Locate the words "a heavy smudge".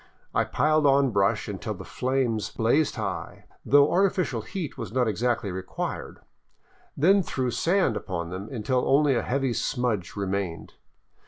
9.13-10.15